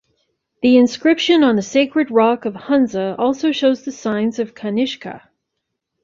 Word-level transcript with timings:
The 0.63 0.77
inscription 0.77 1.43
on 1.43 1.57
The 1.57 1.61
Sacred 1.61 2.09
Rock 2.09 2.45
of 2.45 2.55
Hunza 2.55 3.15
also 3.19 3.51
shows 3.51 3.85
the 3.85 3.91
signs 3.91 4.39
of 4.39 4.55
Kanishka. 4.55 5.29